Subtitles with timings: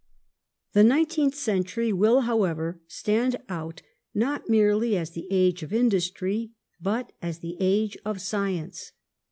[0.73, 3.83] The nineteenth century will, however, stand out
[4.15, 6.49] not merely as the age of Industry
[6.81, 8.93] but as the age of Science.